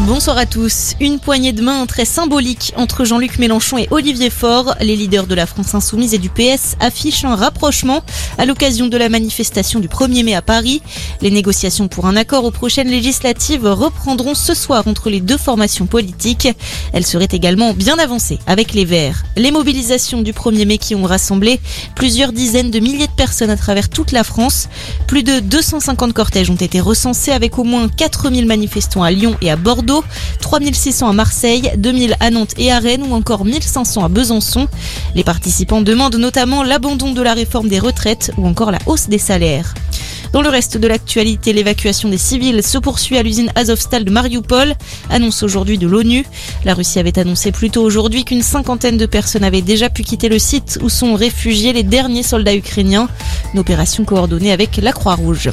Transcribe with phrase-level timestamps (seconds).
[0.00, 0.94] Bonsoir à tous.
[1.00, 4.74] Une poignée de main très symbolique entre Jean-Luc Mélenchon et Olivier Faure.
[4.80, 8.02] Les leaders de la France Insoumise et du PS affichent un rapprochement
[8.36, 10.82] à l'occasion de la manifestation du 1er mai à Paris.
[11.22, 15.86] Les négociations pour un accord aux prochaines législatives reprendront ce soir entre les deux formations
[15.86, 16.48] politiques.
[16.92, 19.22] Elles seraient également bien avancées avec les Verts.
[19.36, 21.60] Les mobilisations du 1er mai qui ont rassemblé
[21.94, 24.68] plusieurs dizaines de milliers de personnes à travers toute la France.
[25.06, 29.52] Plus de 250 cortèges ont été recensés avec au moins 4000 manifestants à Lyon et
[29.52, 29.83] à Bordeaux.
[30.40, 34.68] 3600 à Marseille, 2000 à Nantes et à Rennes ou encore 1500 à Besançon.
[35.14, 39.18] Les participants demandent notamment l'abandon de la réforme des retraites ou encore la hausse des
[39.18, 39.74] salaires.
[40.34, 44.74] Dans le reste de l'actualité, l'évacuation des civils se poursuit à l'usine Azovstal de Mariupol,
[45.08, 46.24] annonce aujourd'hui de l'ONU.
[46.64, 50.28] La Russie avait annoncé plus tôt aujourd'hui qu'une cinquantaine de personnes avaient déjà pu quitter
[50.28, 53.08] le site où sont réfugiés les derniers soldats ukrainiens.
[53.52, 55.50] Une opération coordonnée avec la Croix-Rouge.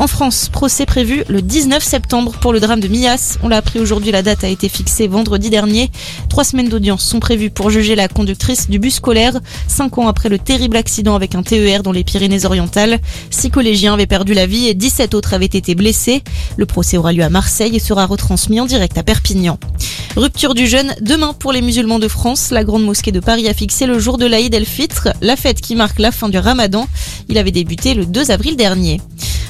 [0.00, 3.36] En France, procès prévu le 19 septembre pour le drame de Mias.
[3.42, 5.90] On l'a appris aujourd'hui, la date a été fixée vendredi dernier.
[6.30, 10.30] Trois semaines d'audience sont prévues pour juger la conductrice du bus scolaire, cinq ans après
[10.30, 12.98] le terrible accident avec un TER dans les Pyrénées-Orientales.
[13.28, 16.24] Six collégiens avaient perdu la vie et 17 autres avaient été blessés.
[16.56, 19.56] Le procès aura lieu à Marseille et sera retransmis en direct à Perpignan.
[20.16, 22.50] Rupture du jeûne demain pour les musulmans de France.
[22.50, 25.76] La grande mosquée de Paris a fixé le jour de l'Aïd el-Fitr, la fête qui
[25.76, 26.88] marque la fin du ramadan.
[27.28, 29.00] Il avait débuté le 2 avril dernier.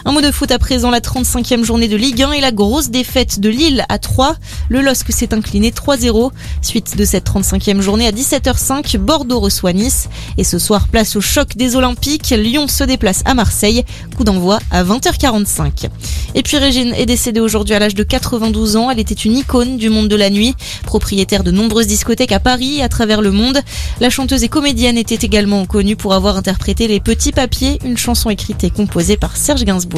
[0.06, 2.88] Un mot de foot à présent, la 35e journée de Ligue 1 et la grosse
[2.88, 4.34] défaite de Lille à 3.
[4.70, 6.30] Le LOSC s'est incliné 3-0.
[6.62, 10.08] Suite de cette 35e journée à 17h05, Bordeaux reçoit Nice.
[10.38, 12.30] Et ce soir, place au choc des Olympiques.
[12.30, 13.84] Lyon se déplace à Marseille.
[14.16, 15.90] Coup d'envoi à 20h45.
[16.34, 18.90] Et puis Régine est décédée aujourd'hui à l'âge de 92 ans.
[18.90, 22.78] Elle était une icône du monde de la nuit, propriétaire de nombreuses discothèques à Paris
[22.78, 23.60] et à travers le monde.
[24.00, 28.30] La chanteuse et comédienne était également connue pour avoir interprété Les Petits Papiers, une chanson
[28.30, 29.89] écrite et composée par Serge Gainsbourg.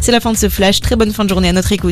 [0.00, 0.80] C'est la fin de ce flash.
[0.80, 1.90] Très bonne fin de journée à notre écoute.